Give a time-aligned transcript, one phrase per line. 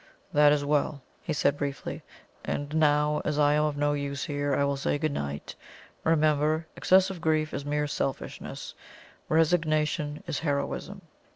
[0.33, 2.01] "That is well," he said briefly.
[2.43, 5.53] "And now, as I am of no use here, I will say good night.
[6.03, 8.73] Remember, excessive grief is mere selfishness;
[9.29, 11.01] resignation is heroism."